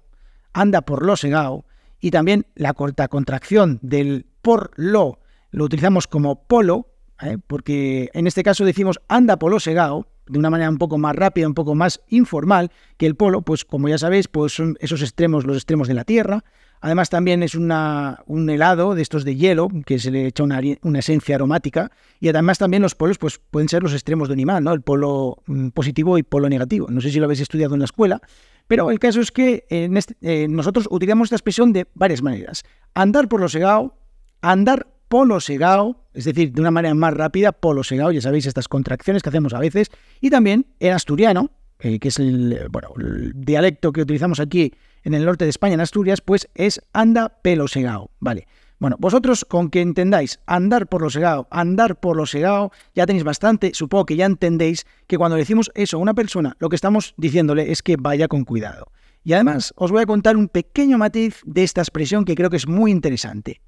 anda 0.53 0.83
por 0.83 1.05
lo 1.05 1.17
segado, 1.17 1.65
y 2.01 2.11
también 2.11 2.47
la 2.55 2.75
corta 2.75 3.09
contracción 3.09 3.79
del 3.83 4.27
por 4.43 4.71
lo 4.77 5.19
lo 5.55 5.65
utilizamos 5.65 6.09
como 6.09 6.47
polo, 6.47 6.89
¿eh? 7.23 7.39
porque 7.47 8.11
en 8.13 8.27
este 8.27 8.43
caso 8.43 8.65
decimos 8.65 9.01
anda 9.09 9.39
polo 9.39 9.61
segao, 9.61 10.09
de 10.27 10.39
una 10.39 10.51
manera 10.51 10.69
un 10.69 10.79
poco 10.79 10.99
más 10.99 11.15
rápida, 11.15 11.47
un 11.47 11.55
poco 11.55 11.75
más 11.75 12.01
informal, 12.09 12.71
que 12.97 13.07
el 13.07 13.15
polo, 13.15 13.43
pues 13.43 13.65
como 13.65 13.89
ya 13.89 13.99
sabéis, 13.99 14.27
pues 14.27 14.53
son 14.53 14.77
esos 14.81 15.01
extremos, 15.03 15.47
los 15.47 15.57
extremos 15.57 15.87
de 15.87 15.95
la 15.95 16.05
Tierra. 16.05 16.45
Además 16.81 17.09
también 17.09 17.43
es 17.43 17.55
una, 17.55 18.23
un 18.27 18.51
helado 18.51 18.95
de 18.95 19.03
estos 19.03 19.25
de 19.25 19.37
hielo, 19.37 19.69
que 19.87 19.99
se 19.99 20.11
le 20.11 20.27
echa 20.27 20.43
una, 20.43 20.61
una, 20.83 20.99
esencia 20.99 21.37
aromática. 21.37 21.91
Y 22.21 22.29
además 22.29 22.59
también 22.59 22.83
los 22.83 22.95
polos 22.95 23.17
pues, 23.17 23.39
pueden 23.39 23.69
ser 23.69 23.83
los 23.83 23.95
extremos 23.95 24.29
de 24.29 24.35
un 24.35 24.41
imán, 24.41 24.65
¿no? 24.65 24.73
El 24.73 24.83
polo 24.83 25.39
mm, 25.47 25.69
positivo 25.69 26.19
y 26.19 26.23
polo 26.25 26.49
negativo. 26.49 26.89
No 26.91 27.01
sé 27.01 27.11
si 27.11 27.21
lo 27.21 27.25
habéis 27.25 27.41
estudiado 27.41 27.75
en 27.75 27.81
la 27.81 27.87
escuela, 27.87 28.21
pero 28.67 28.91
el 28.91 28.99
caso 28.99 29.21
es 29.21 29.31
que 29.31 29.67
este, 29.69 30.17
eh, 30.21 30.49
nosotros 30.49 30.89
utilizamos 30.91 31.27
esta 31.27 31.37
expresión 31.37 31.73
de 31.73 31.87
varias 31.95 32.23
maneras. 32.23 32.63
Andar 32.95 33.29
por 33.29 33.41
lo 33.41 33.49
segado, 33.49 33.97
andar 34.41 34.87
polo 35.09 35.41
segado, 35.41 36.05
es 36.13 36.25
decir, 36.25 36.53
de 36.53 36.61
una 36.61 36.71
manera 36.71 36.95
más 36.95 37.15
rápida, 37.15 37.53
polo 37.53 37.85
segado, 37.85 38.13
ya 38.13 38.21
sabéis 38.21 38.47
estas 38.47 38.69
contracciones 38.69 39.23
que 39.23 39.29
hacemos 39.29 39.55
a 39.55 39.59
veces, 39.59 39.91
y 40.21 40.31
también 40.31 40.67
en 40.81 40.93
asturiano, 40.93 41.51
eh, 41.79 41.99
que 41.99 42.09
es 42.09 42.19
el, 42.19 42.69
bueno, 42.71 42.89
el 42.99 43.33
dialecto 43.35 43.93
que 43.93 44.03
utilizamos 44.03 44.41
aquí 44.41 44.73
en 45.03 45.15
el 45.15 45.25
norte 45.25 45.45
de 45.45 45.51
España, 45.51 45.75
en 45.75 45.81
Asturias, 45.81 46.21
pues 46.21 46.49
es 46.55 46.81
anda 46.93 47.41
pelo 47.43 47.69
segado, 47.69 48.11
¿vale? 48.21 48.47
Bueno, 48.85 48.99
vosotros 49.01 49.47
con 49.47 49.71
que 49.71 49.81
entendáis 49.81 50.41
andar 50.45 50.89
por 50.89 51.01
lo 51.01 51.09
segado, 51.09 51.49
andar 51.51 51.99
por 52.01 52.19
lo 52.19 52.27
segado, 52.27 52.71
ya 52.95 53.07
tenéis 53.07 53.25
bastante, 53.25 53.73
supongo 53.73 54.05
que 54.05 54.17
ya 54.17 54.27
entendéis 54.27 54.85
que 55.07 55.17
cuando 55.17 55.39
decimos 55.39 55.73
eso 55.75 55.97
a 55.97 56.01
una 56.01 56.13
persona, 56.13 56.55
lo 56.59 56.69
que 56.69 56.77
estamos 56.77 57.15
diciéndole 57.17 57.73
es 57.73 57.83
que 57.83 57.97
vaya 57.97 58.29
con 58.29 58.45
cuidado. 58.45 58.93
Y 59.23 59.33
además 59.33 59.73
os 59.77 59.91
voy 59.91 60.03
a 60.03 60.07
contar 60.07 60.37
un 60.37 60.49
pequeño 60.49 60.99
matiz 60.99 61.41
de 61.47 61.63
esta 61.63 61.81
expresión 61.81 62.27
que 62.27 62.35
creo 62.35 62.51
que 62.51 62.59
es 62.59 62.69
muy 62.69 62.91
interesante. 62.91 63.63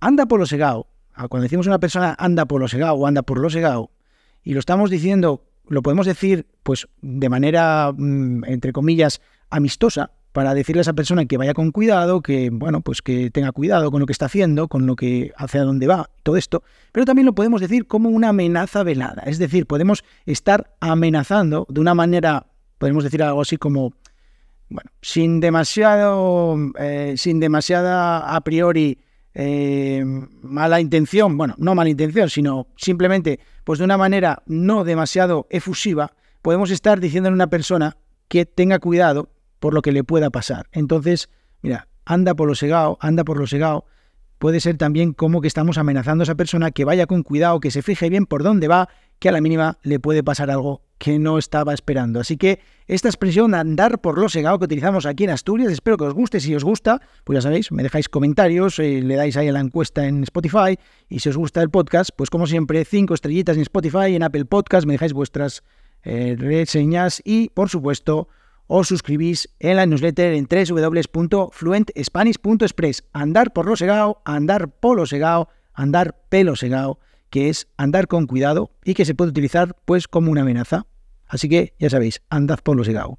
Anda 0.00 0.24
por 0.24 0.40
lo 0.40 0.46
segado, 0.46 0.86
cuando 1.28 1.42
decimos 1.42 1.66
a 1.66 1.70
una 1.72 1.78
persona 1.78 2.16
anda 2.18 2.46
por 2.46 2.62
lo 2.62 2.68
segado 2.68 2.94
o 2.94 3.06
anda 3.06 3.20
por 3.20 3.38
lo 3.38 3.50
segado, 3.50 3.90
y 4.42 4.54
lo 4.54 4.60
estamos 4.60 4.88
diciendo, 4.88 5.44
lo 5.68 5.82
podemos 5.82 6.06
decir 6.06 6.46
pues 6.62 6.88
de 7.02 7.28
manera, 7.28 7.92
mm, 7.94 8.44
entre 8.46 8.72
comillas, 8.72 9.20
amistosa, 9.50 10.12
para 10.38 10.54
decirle 10.54 10.78
a 10.78 10.82
esa 10.82 10.92
persona 10.92 11.26
que 11.26 11.36
vaya 11.36 11.52
con 11.52 11.72
cuidado, 11.72 12.22
que 12.22 12.50
bueno, 12.52 12.80
pues 12.80 13.02
que 13.02 13.28
tenga 13.28 13.50
cuidado 13.50 13.90
con 13.90 13.98
lo 13.98 14.06
que 14.06 14.12
está 14.12 14.26
haciendo, 14.26 14.68
con 14.68 14.86
lo 14.86 14.94
que 14.94 15.32
hacia 15.36 15.64
dónde 15.64 15.88
va, 15.88 16.10
todo 16.22 16.36
esto, 16.36 16.62
pero 16.92 17.04
también 17.04 17.26
lo 17.26 17.32
podemos 17.32 17.60
decir 17.60 17.88
como 17.88 18.08
una 18.08 18.28
amenaza 18.28 18.84
velada, 18.84 19.24
es 19.26 19.40
decir, 19.40 19.66
podemos 19.66 20.04
estar 20.26 20.70
amenazando 20.78 21.66
de 21.68 21.80
una 21.80 21.92
manera, 21.92 22.46
podemos 22.78 23.02
decir 23.02 23.20
algo 23.20 23.40
así 23.40 23.56
como 23.56 23.94
bueno, 24.68 24.92
sin 25.02 25.40
demasiado, 25.40 26.56
eh, 26.78 27.14
sin 27.16 27.40
demasiada 27.40 28.32
a 28.32 28.40
priori 28.42 28.96
eh, 29.34 30.04
mala 30.42 30.80
intención, 30.80 31.36
bueno, 31.36 31.56
no 31.58 31.74
mala 31.74 31.90
intención, 31.90 32.30
sino 32.30 32.68
simplemente, 32.76 33.40
pues 33.64 33.80
de 33.80 33.86
una 33.86 33.98
manera 33.98 34.40
no 34.46 34.84
demasiado 34.84 35.48
efusiva, 35.50 36.12
podemos 36.42 36.70
estar 36.70 37.00
diciendo 37.00 37.28
a 37.28 37.32
una 37.32 37.48
persona 37.48 37.96
que 38.28 38.46
tenga 38.46 38.78
cuidado 38.78 39.30
por 39.58 39.74
lo 39.74 39.82
que 39.82 39.92
le 39.92 40.04
pueda 40.04 40.30
pasar. 40.30 40.66
Entonces, 40.72 41.28
mira, 41.62 41.88
anda 42.04 42.34
por 42.34 42.48
lo 42.48 42.54
segado, 42.54 42.98
anda 43.00 43.24
por 43.24 43.38
lo 43.38 43.46
segado. 43.46 43.84
Puede 44.38 44.60
ser 44.60 44.76
también 44.76 45.12
como 45.12 45.40
que 45.40 45.48
estamos 45.48 45.78
amenazando 45.78 46.22
a 46.22 46.24
esa 46.24 46.36
persona 46.36 46.70
que 46.70 46.84
vaya 46.84 47.06
con 47.06 47.22
cuidado, 47.22 47.58
que 47.60 47.70
se 47.70 47.82
fije 47.82 48.08
bien 48.08 48.24
por 48.24 48.44
dónde 48.44 48.68
va, 48.68 48.88
que 49.18 49.28
a 49.28 49.32
la 49.32 49.40
mínima 49.40 49.78
le 49.82 49.98
puede 49.98 50.22
pasar 50.22 50.50
algo 50.50 50.82
que 50.98 51.18
no 51.18 51.38
estaba 51.38 51.74
esperando. 51.74 52.20
Así 52.20 52.36
que 52.36 52.60
esta 52.86 53.08
expresión 53.08 53.54
andar 53.54 54.00
por 54.00 54.18
lo 54.18 54.28
segado 54.28 54.58
que 54.58 54.66
utilizamos 54.66 55.06
aquí 55.06 55.24
en 55.24 55.30
Asturias, 55.30 55.72
espero 55.72 55.96
que 55.96 56.04
os 56.04 56.14
guste. 56.14 56.40
Si 56.40 56.54
os 56.54 56.64
gusta, 56.64 57.00
pues 57.24 57.36
ya 57.36 57.42
sabéis, 57.42 57.72
me 57.72 57.82
dejáis 57.82 58.08
comentarios, 58.08 58.78
eh, 58.78 59.00
le 59.02 59.16
dais 59.16 59.36
ahí 59.36 59.48
a 59.48 59.52
la 59.52 59.60
encuesta 59.60 60.06
en 60.06 60.22
Spotify. 60.22 60.78
Y 61.08 61.20
si 61.20 61.28
os 61.28 61.36
gusta 61.36 61.62
el 61.62 61.70
podcast, 61.70 62.10
pues 62.16 62.30
como 62.30 62.46
siempre, 62.46 62.84
cinco 62.84 63.14
estrellitas 63.14 63.56
en 63.56 63.62
Spotify, 63.62 64.14
en 64.14 64.22
Apple 64.22 64.44
Podcast, 64.44 64.86
me 64.86 64.94
dejáis 64.94 65.12
vuestras 65.12 65.62
eh, 66.04 66.36
reseñas 66.38 67.20
y, 67.24 67.48
por 67.50 67.68
supuesto, 67.68 68.28
os 68.68 68.86
suscribís 68.86 69.48
en 69.58 69.76
la 69.76 69.86
newsletter 69.86 70.34
en 70.34 70.46
www.fluentspanish.express. 70.46 73.04
Andar 73.12 73.52
por 73.52 73.66
lo 73.66 73.76
segado, 73.76 74.22
andar 74.24 74.70
polo 74.70 75.06
segado, 75.06 75.48
andar 75.74 76.16
pelo 76.28 76.54
segado, 76.54 77.00
que 77.30 77.48
es 77.48 77.66
andar 77.76 78.06
con 78.06 78.26
cuidado 78.26 78.70
y 78.84 78.94
que 78.94 79.04
se 79.04 79.14
puede 79.14 79.30
utilizar 79.30 79.76
pues 79.84 80.06
como 80.06 80.30
una 80.30 80.42
amenaza. 80.42 80.86
Así 81.26 81.48
que 81.48 81.74
ya 81.78 81.90
sabéis, 81.90 82.22
andad 82.30 82.60
por 82.62 82.76
lo 82.76 82.84
segado. 82.84 83.18